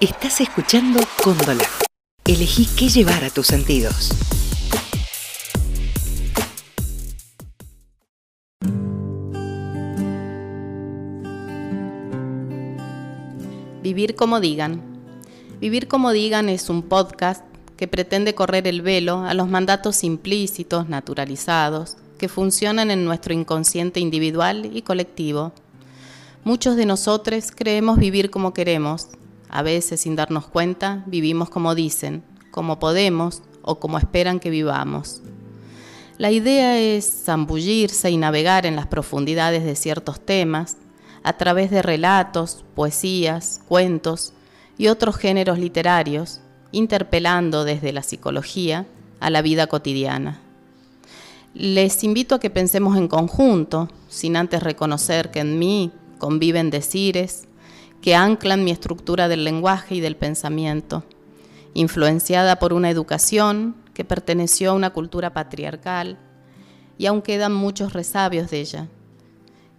[0.00, 1.62] Estás escuchando Cóndola.
[2.26, 4.10] Elegí qué llevar a tus sentidos.
[13.82, 14.82] Vivir como digan.
[15.60, 17.44] Vivir como digan es un podcast
[17.76, 24.00] que pretende correr el velo a los mandatos implícitos, naturalizados, que funcionan en nuestro inconsciente
[24.00, 25.52] individual y colectivo.
[26.42, 29.06] Muchos de nosotros creemos vivir como queremos.
[29.48, 35.22] A veces, sin darnos cuenta, vivimos como dicen, como podemos o como esperan que vivamos.
[36.18, 40.76] La idea es zambullirse y navegar en las profundidades de ciertos temas
[41.24, 44.32] a través de relatos, poesías, cuentos
[44.78, 48.86] y otros géneros literarios interpelando desde la psicología
[49.20, 50.40] a la vida cotidiana.
[51.54, 57.46] Les invito a que pensemos en conjunto, sin antes reconocer que en mí conviven decires
[58.04, 61.04] que anclan mi estructura del lenguaje y del pensamiento,
[61.72, 66.18] influenciada por una educación que perteneció a una cultura patriarcal
[66.98, 68.88] y aún quedan muchos resabios de ella,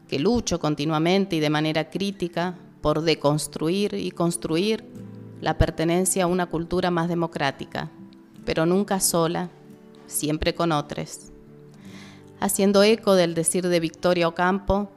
[0.07, 4.83] que lucho continuamente y de manera crítica por deconstruir y construir
[5.39, 7.91] la pertenencia a una cultura más democrática,
[8.43, 9.51] pero nunca sola,
[10.07, 11.31] siempre con otros.
[12.39, 14.89] Haciendo eco del decir de Victoria Ocampo,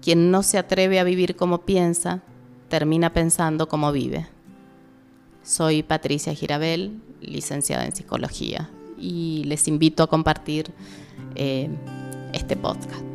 [0.00, 2.22] quien no se atreve a vivir como piensa,
[2.70, 4.26] termina pensando como vive.
[5.42, 10.70] Soy Patricia Girabel, licenciada en psicología, y les invito a compartir
[11.34, 11.68] eh,
[12.32, 13.09] este podcast.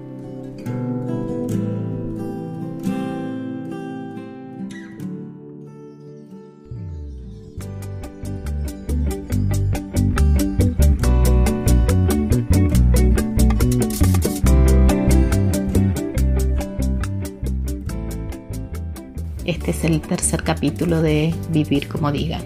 [19.65, 22.43] Este es el tercer capítulo de Vivir como digan.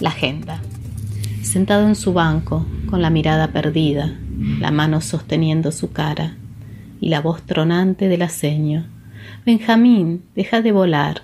[0.00, 0.60] La agenda.
[1.42, 4.18] Sentado en su banco, con la mirada perdida,
[4.58, 6.36] la mano sosteniendo su cara
[7.00, 8.84] y la voz tronante del aceño.
[9.46, 11.22] Benjamín, deja de volar.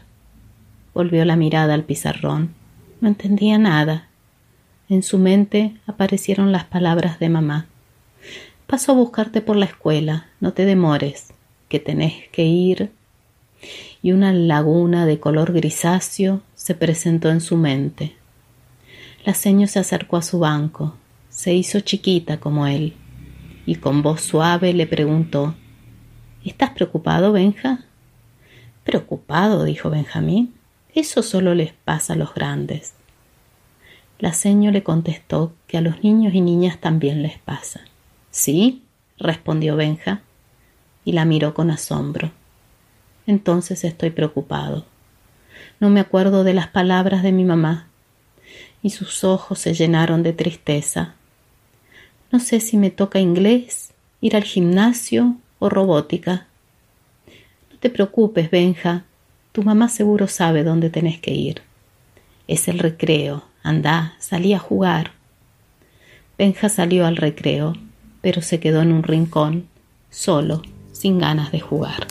[0.94, 2.54] Volvió la mirada al pizarrón.
[3.00, 4.06] No entendía nada.
[4.88, 7.66] En su mente aparecieron las palabras de mamá.
[8.68, 11.34] Paso a buscarte por la escuela, no te demores,
[11.68, 12.92] que tenés que ir
[14.04, 18.14] y una laguna de color grisáceo se presentó en su mente.
[19.24, 20.94] La seño se acercó a su banco,
[21.30, 22.92] se hizo chiquita como él,
[23.64, 25.54] y con voz suave le preguntó
[26.44, 27.86] ¿Estás preocupado, Benja?
[28.84, 30.52] Preocupado, dijo Benjamín.
[30.94, 32.92] Eso solo les pasa a los grandes.
[34.18, 37.80] La seño le contestó que a los niños y niñas también les pasa.
[38.30, 38.82] ¿Sí?
[39.16, 40.20] respondió Benja,
[41.06, 42.32] y la miró con asombro
[43.26, 44.84] entonces estoy preocupado.
[45.80, 47.88] No me acuerdo de las palabras de mi mamá,
[48.82, 51.14] y sus ojos se llenaron de tristeza.
[52.30, 56.46] No sé si me toca inglés, ir al gimnasio o robótica.
[57.70, 59.04] No te preocupes, Benja,
[59.52, 61.62] tu mamá seguro sabe dónde tenés que ir.
[62.46, 65.12] Es el recreo, anda, salí a jugar.
[66.36, 67.74] Benja salió al recreo,
[68.20, 69.68] pero se quedó en un rincón,
[70.10, 70.62] solo,
[70.92, 72.06] sin ganas de jugar.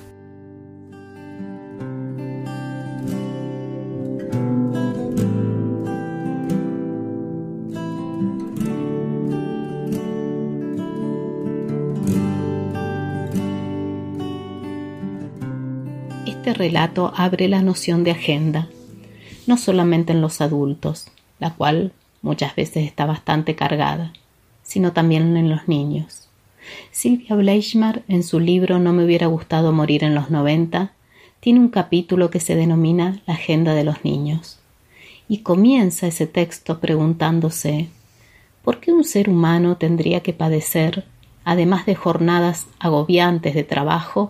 [16.53, 18.69] Relato abre la noción de agenda,
[19.47, 21.07] no solamente en los adultos,
[21.39, 21.91] la cual
[22.21, 24.13] muchas veces está bastante cargada,
[24.63, 26.29] sino también en los niños.
[26.91, 30.93] Silvia Bleichmar, en su libro No me hubiera gustado morir en los 90,
[31.39, 34.59] tiene un capítulo que se denomina La agenda de los niños.
[35.27, 37.89] Y comienza ese texto preguntándose
[38.63, 41.05] ¿por qué un ser humano tendría que padecer,
[41.43, 44.29] además de jornadas agobiantes de trabajo,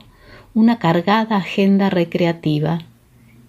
[0.56, 2.80] una cargada agenda recreativa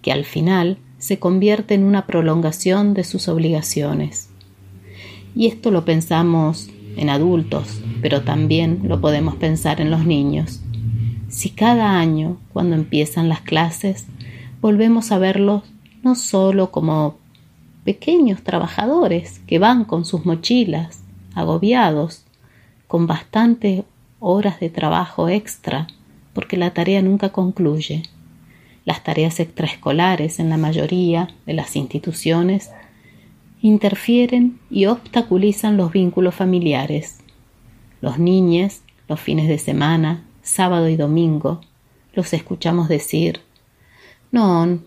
[0.01, 4.29] que al final se convierte en una prolongación de sus obligaciones.
[5.35, 10.61] Y esto lo pensamos en adultos, pero también lo podemos pensar en los niños.
[11.27, 14.07] Si cada año, cuando empiezan las clases,
[14.61, 15.63] volvemos a verlos
[16.01, 17.17] no solo como
[17.83, 21.03] pequeños trabajadores que van con sus mochilas,
[21.35, 22.23] agobiados,
[22.87, 23.83] con bastantes
[24.19, 25.87] horas de trabajo extra,
[26.35, 28.03] porque la tarea nunca concluye.
[28.83, 32.69] Las tareas extraescolares en la mayoría de las instituciones
[33.61, 37.19] interfieren y obstaculizan los vínculos familiares.
[38.01, 41.61] Los niños, los fines de semana, sábado y domingo,
[42.13, 43.41] los escuchamos decir
[44.31, 44.79] No,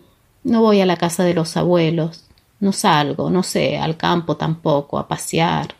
[0.43, 2.29] No voy a la casa de los abuelos,
[2.59, 5.75] no salgo, no sé, al campo tampoco, a pasear.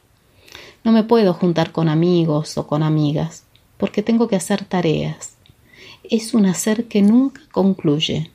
[0.83, 3.44] No me puedo juntar con amigos o con amigas,
[3.77, 5.38] porque tengo que hacer tareas.
[6.12, 8.32] Es un hacer que nunca concluye.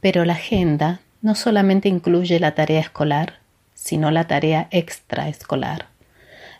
[0.00, 3.40] Pero la agenda no solamente incluye la tarea escolar,
[3.74, 5.86] sino la tarea extraescolar.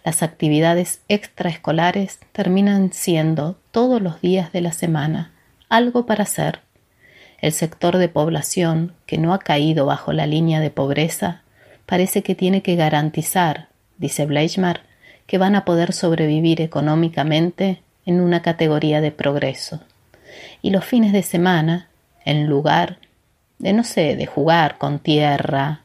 [0.04, 5.30] Las actividades extraescolares terminan siendo todos los días de la semana
[5.68, 6.58] algo para hacer.
[7.40, 11.42] El sector de población que no ha caído bajo la línea de pobreza
[11.86, 14.80] parece que tiene que garantizar, dice Bleichmar,
[15.28, 19.80] que van a poder sobrevivir económicamente en una categoría de progreso.
[20.62, 21.88] Y los fines de semana,
[22.24, 22.98] en lugar
[23.58, 25.82] de, no sé, de jugar con tierra,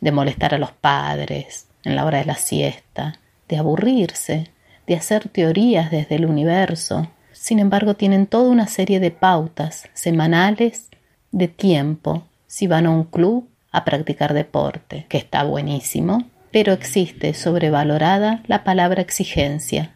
[0.00, 3.18] de molestar a los padres en la hora de la siesta,
[3.48, 4.50] de aburrirse,
[4.86, 7.10] de hacer teorías desde el universo.
[7.32, 10.88] Sin embargo, tienen toda una serie de pautas semanales
[11.30, 17.34] de tiempo si van a un club a practicar deporte, que está buenísimo, pero existe
[17.34, 19.92] sobrevalorada la palabra exigencia,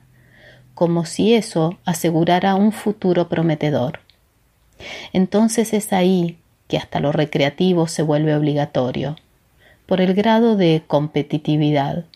[0.82, 4.00] como si eso asegurara un futuro prometedor.
[5.12, 9.14] Entonces es ahí que hasta lo recreativo se vuelve obligatorio,
[9.86, 12.06] por el grado de competitividad,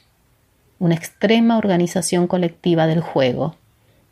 [0.80, 3.54] una extrema organización colectiva del juego,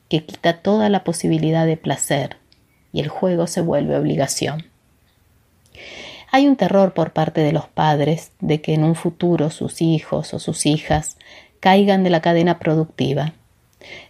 [0.08, 2.36] que quita toda la posibilidad de placer,
[2.92, 4.66] y el juego se vuelve obligación.
[6.30, 10.32] Hay un terror por parte de los padres de que en un futuro sus hijos
[10.32, 11.16] o sus hijas
[11.58, 13.32] caigan de la cadena productiva.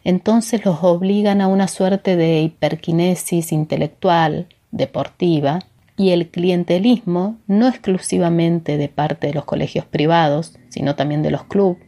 [0.04, 5.60] Entonces los obligan a una suerte de hiperquinesis intelectual, deportiva,
[5.96, 11.44] y el clientelismo, no exclusivamente de parte de los colegios privados, sino también de los
[11.44, 11.78] clubes,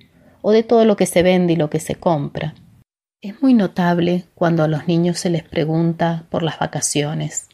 [0.42, 2.54] o de todo lo que se vende y lo que se compra.
[3.20, 7.48] Es muy notable cuando a los niños se les pregunta por las vacaciones.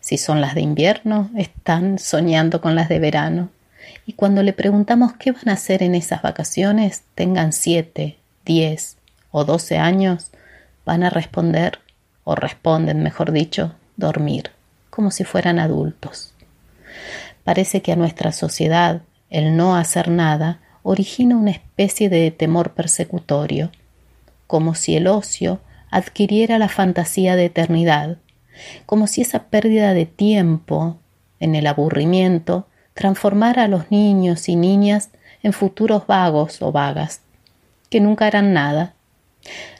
[0.00, 3.48] Si son las de invierno, están soñando con las de verano.
[4.04, 8.97] Y cuando le preguntamos qué van a hacer en esas vacaciones, tengan siete, diez
[9.30, 10.30] o doce años,
[10.84, 11.78] van a responder,
[12.24, 14.50] o responden, mejor dicho, dormir,
[14.90, 16.34] como si fueran adultos.
[17.44, 23.70] Parece que a nuestra sociedad el no hacer nada origina una especie de temor persecutorio,
[24.46, 25.60] como si el ocio
[25.90, 28.18] adquiriera la fantasía de eternidad,
[28.86, 30.98] como si esa pérdida de tiempo
[31.40, 35.10] en el aburrimiento transformara a los niños y niñas
[35.42, 37.22] en futuros vagos o vagas,
[37.90, 38.94] que nunca harán nada.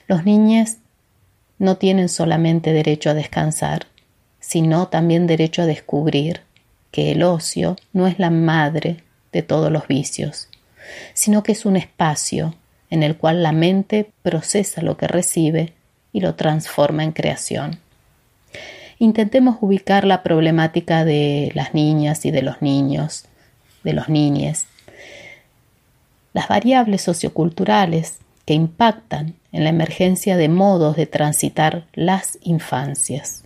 [0.06, 0.76] Los niños
[1.58, 3.86] no tienen solamente derecho a descansar,
[4.40, 6.42] sino también derecho a descubrir
[6.90, 9.02] que el ocio no es la madre
[9.32, 10.48] de todos los vicios,
[11.14, 12.54] sino que es un espacio
[12.90, 15.74] en el cual la mente procesa lo que recibe
[16.12, 17.80] y lo transforma en creación.
[18.98, 23.26] Intentemos ubicar la problemática de las niñas y de los niños,
[23.84, 24.66] de los niñes,
[26.32, 28.18] las variables socioculturales
[28.48, 33.44] que impactan en la emergencia de modos de transitar las infancias.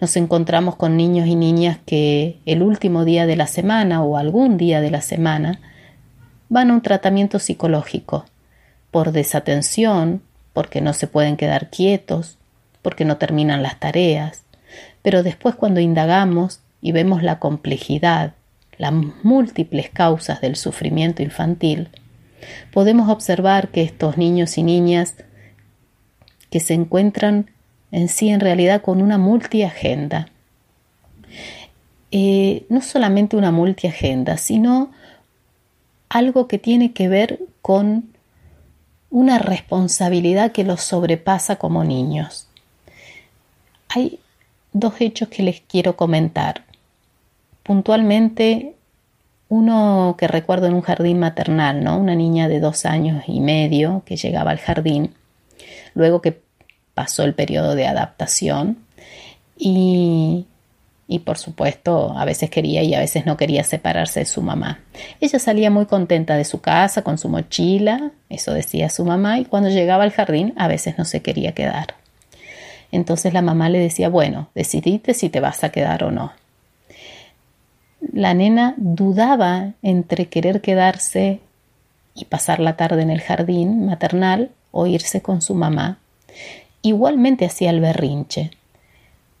[0.00, 4.56] Nos encontramos con niños y niñas que el último día de la semana o algún
[4.56, 5.60] día de la semana
[6.48, 8.24] van a un tratamiento psicológico
[8.90, 10.22] por desatención,
[10.54, 12.38] porque no se pueden quedar quietos,
[12.80, 14.44] porque no terminan las tareas,
[15.02, 18.32] pero después cuando indagamos y vemos la complejidad,
[18.78, 21.90] las múltiples causas del sufrimiento infantil,
[22.72, 25.14] podemos observar que estos niños y niñas
[26.50, 27.50] que se encuentran
[27.92, 30.28] en sí en realidad con una multiagenda,
[32.10, 34.90] eh, no solamente una multiagenda, sino
[36.08, 38.10] algo que tiene que ver con
[39.10, 42.48] una responsabilidad que los sobrepasa como niños.
[43.88, 44.20] Hay
[44.72, 46.64] dos hechos que les quiero comentar.
[47.62, 48.74] Puntualmente,
[49.50, 51.98] uno que recuerdo en un jardín maternal, ¿no?
[51.98, 55.14] Una niña de dos años y medio que llegaba al jardín,
[55.94, 56.40] luego que
[56.94, 58.78] pasó el periodo de adaptación
[59.58, 60.46] y
[61.10, 64.78] y por supuesto a veces quería y a veces no quería separarse de su mamá.
[65.20, 69.44] Ella salía muy contenta de su casa con su mochila, eso decía su mamá, y
[69.44, 71.96] cuando llegaba al jardín a veces no se quería quedar.
[72.92, 76.32] Entonces la mamá le decía, bueno, decidite si te vas a quedar o no.
[78.00, 81.40] La nena dudaba entre querer quedarse
[82.14, 85.98] y pasar la tarde en el jardín maternal o irse con su mamá.
[86.82, 88.50] Igualmente hacía el berrinche,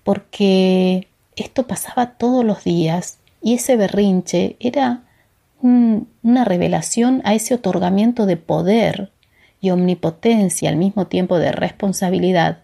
[0.04, 5.02] porque esto pasaba todos los días y ese berrinche era
[5.62, 9.10] una revelación a ese otorgamiento de poder
[9.60, 12.58] y omnipotencia al mismo tiempo de responsabilidad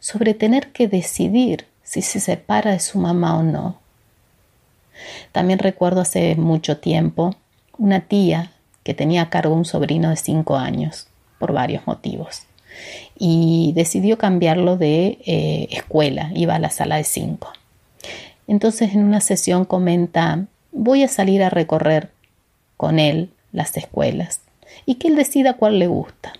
[0.00, 3.78] sobre tener que decidir si se separa de su mamá o no.
[5.32, 7.36] También recuerdo hace mucho tiempo
[7.78, 8.52] una tía
[8.82, 12.42] que tenía a cargo un sobrino de cinco años, por varios motivos,
[13.18, 17.52] y decidió cambiarlo de eh, escuela, iba a la sala de cinco.
[18.46, 22.10] Entonces en una sesión comenta, voy a salir a recorrer
[22.76, 24.40] con él las escuelas
[24.86, 26.32] y que él decida cuál le gusta.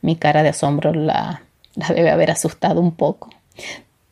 [0.00, 1.42] Mi cara de asombro la,
[1.74, 3.30] la debe haber asustado un poco,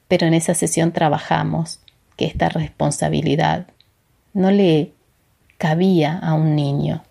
[0.09, 1.81] pero en esa sesión trabajamos
[2.17, 3.67] que esta responsabilidad
[4.33, 4.93] no le
[5.59, 7.03] cabía a un niño.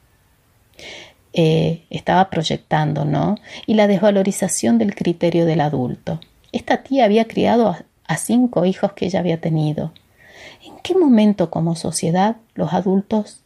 [1.33, 3.37] Eh, estaba proyectando, ¿no?
[3.65, 6.19] Y la desvalorización del criterio del adulto.
[6.51, 9.93] Esta tía había criado a, a cinco hijos que ella había tenido.
[10.65, 13.41] ¿En qué momento como sociedad los adultos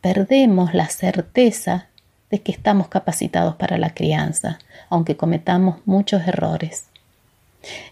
[0.00, 1.88] perdemos la certeza
[2.30, 4.58] de que estamos capacitados para la crianza,
[4.88, 6.86] aunque cometamos muchos errores?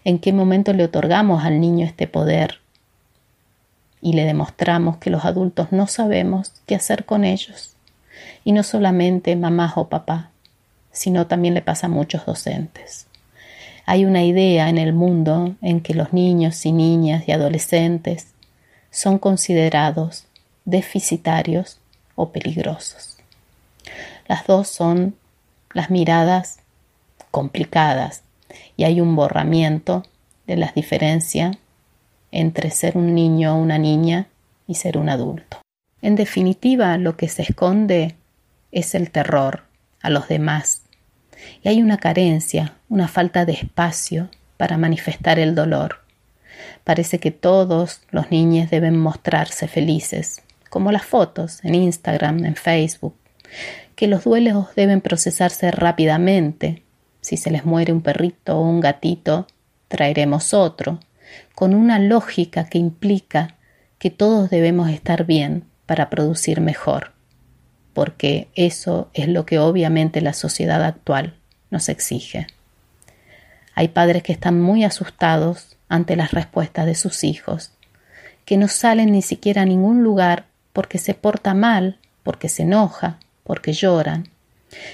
[0.05, 2.64] ¿En qué momento le otorgamos al niño este poder
[4.05, 7.75] y le demostramos que los adultos no sabemos qué hacer con ellos.
[8.45, 10.29] Y no solamente mamá o papá,
[10.93, 13.07] sino también le pasa a muchos docentes.
[13.87, 18.27] Hay una idea en el mundo en que los niños y niñas y adolescentes
[18.91, 20.27] son considerados
[20.67, 21.79] deficitarios
[22.15, 23.17] o peligrosos.
[24.29, 25.17] Las dos son
[25.73, 26.59] las miradas
[27.31, 28.23] complicadas
[28.77, 30.05] y hay un borramiento
[30.47, 31.57] de las diferencias
[32.35, 34.27] entre ser un niño o una niña
[34.67, 35.61] y ser un adulto.
[36.03, 38.17] En definitiva, lo que se esconde
[38.73, 39.63] es el terror
[40.03, 40.83] a los demás.
[41.63, 46.01] Y hay una carencia, una falta de espacio para manifestar el dolor.
[46.83, 53.15] Parece que todos los niños deben mostrarse felices, como las fotos en Instagram, en Facebook,
[53.95, 56.83] que los duelos deben procesarse rápidamente.
[57.21, 59.47] Si se les muere un perrito o un gatito,
[59.87, 60.99] traeremos otro,
[61.55, 63.57] con una lógica que implica
[63.99, 67.13] que todos debemos estar bien para producir mejor,
[67.93, 71.35] porque eso es lo que obviamente la sociedad actual
[71.71, 72.47] nos exige.
[73.75, 77.73] Hay padres que están muy asustados ante las respuestas de sus hijos,
[78.45, 83.19] que no salen ni siquiera a ningún lugar porque se porta mal, porque se enoja,
[83.43, 84.29] porque lloran.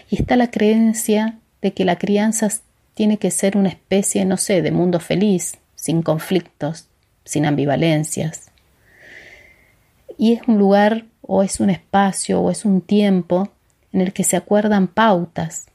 [0.09, 2.49] Y está la creencia de que la crianza
[2.95, 6.89] tiene que ser una especie, no sé, de mundo feliz, sin conflictos,
[7.25, 8.51] sin ambivalencias.
[10.19, 13.51] Y es un lugar o es un espacio o es un tiempo
[13.93, 15.69] en el que se acuerdan pautas.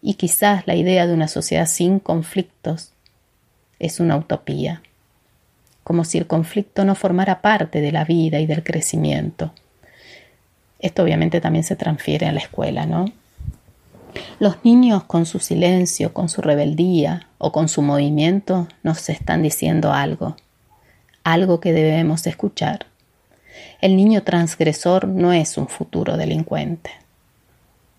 [0.00, 2.92] Y quizás la idea de una sociedad sin conflictos
[3.78, 4.82] es una utopía,
[5.84, 9.52] como si el conflicto no formara parte de la vida y del crecimiento.
[10.78, 13.12] Esto obviamente también se transfiere a la escuela, ¿no?
[14.38, 19.92] Los niños con su silencio, con su rebeldía o con su movimiento nos están diciendo
[19.92, 20.36] algo,
[21.24, 22.86] algo que debemos escuchar.
[23.80, 26.90] El niño transgresor no es un futuro delincuente.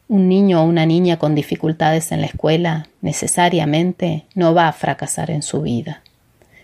[0.08, 5.30] Un niño o una niña con dificultades en la escuela necesariamente no va a fracasar
[5.30, 6.02] en su vida.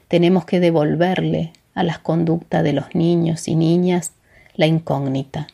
[0.07, 4.13] Tenemos que devolverle a las conductas de los niños y niñas
[4.55, 5.47] la incógnita.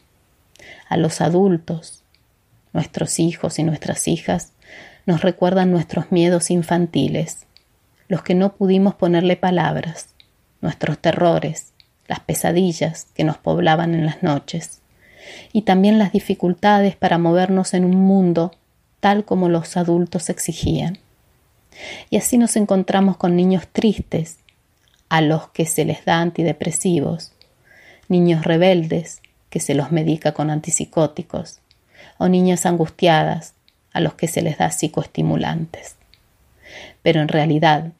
[0.88, 2.00] A los adultos
[2.74, 4.54] Nuestros hijos y nuestras hijas
[5.06, 7.46] nos recuerdan nuestros miedos infantiles,
[8.08, 10.10] los que no pudimos ponerle palabras,
[10.62, 11.74] nuestros terrores,
[12.08, 14.82] las pesadillas que nos poblaban en las noches,
[15.54, 18.51] y también las dificultades para movernos en un mundo
[19.00, 21.00] tal como los adultos exigían.
[22.10, 24.38] Y así nos encontramos con niños tristes,
[25.10, 27.34] a los que se les da antidepresivos,
[28.08, 31.60] niños rebeldes, que se los medica con antipsicóticos,
[32.17, 33.53] o niñas angustiadas
[33.93, 35.96] a los que se les da psicoestimulantes.
[37.01, 37.91] Pero en realidad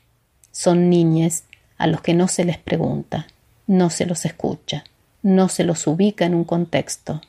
[0.52, 1.44] son niñas
[1.78, 3.28] a los que no se les pregunta,
[3.68, 4.84] no se los escucha,
[5.24, 7.22] no se los ubica en un contexto.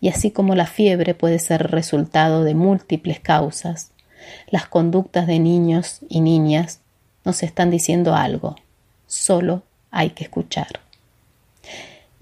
[0.00, 3.90] Y así como la fiebre puede ser resultado de múltiples causas,
[4.50, 6.80] las conductas de niños y niñas
[7.24, 8.56] nos están diciendo algo,
[9.06, 10.80] solo hay que escuchar.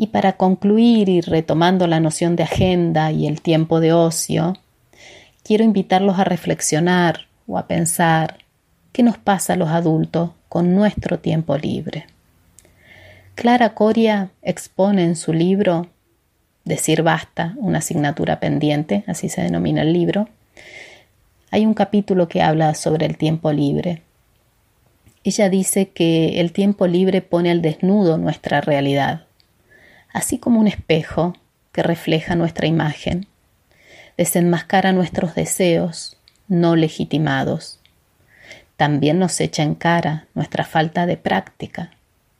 [0.00, 4.56] Y para concluir y retomando la noción de agenda y el tiempo de ocio,
[5.42, 8.38] quiero invitarlos a reflexionar o a pensar
[8.92, 12.06] qué nos pasa a los adultos con nuestro tiempo libre.
[13.34, 15.88] Clara Coria expone en su libro
[16.64, 20.28] Decir basta, una asignatura pendiente, así se denomina el libro,
[21.50, 24.02] hay un capítulo que habla sobre el tiempo libre.
[25.24, 29.27] Ella dice que el tiempo libre pone al desnudo nuestra realidad
[30.12, 31.34] así como un espejo
[31.72, 33.26] que refleja nuestra imagen,
[34.16, 36.16] desenmascara nuestros deseos
[36.48, 37.78] no legitimados.
[38.76, 41.90] También nos echa en cara nuestra falta de práctica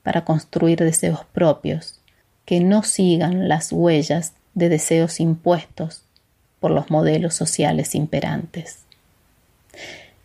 [0.03, 1.99] para construir deseos propios,
[2.45, 6.03] que no sigan las huellas de deseos impuestos
[6.59, 8.79] por los modelos sociales imperantes.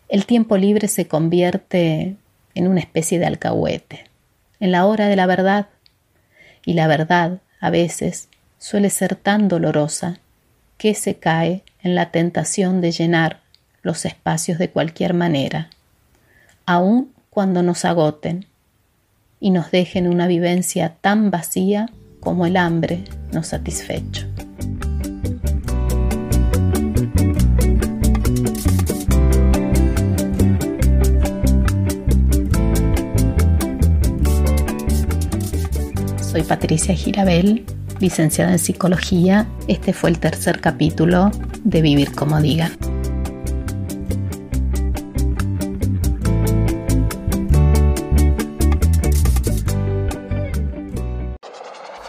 [0.09, 2.15] El tiempo libre se convierte
[2.53, 4.05] en una especie de alcahuete,
[4.59, 5.67] en la hora de la verdad,
[6.65, 10.19] y la verdad, a veces, suele ser tan dolorosa
[10.77, 13.41] que se cae en la tentación de llenar
[13.81, 15.69] los espacios de cualquier manera,
[16.65, 18.47] aun cuando nos agoten
[19.39, 24.25] y nos dejen una vivencia tan vacía como el hambre no satisfecho.
[36.35, 37.65] Soy Patricia Girabel,
[38.01, 39.47] licenciada en psicología.
[39.69, 41.31] Este fue el tercer capítulo
[41.63, 42.73] de Vivir como digan.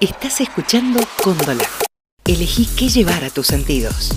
[0.00, 1.62] Estás escuchando Cóndola.
[2.25, 4.11] Elegí qué llevar a tus sentidos.